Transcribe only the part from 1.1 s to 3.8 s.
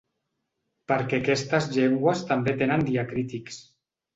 aquestes llengües també tenen diacrítics.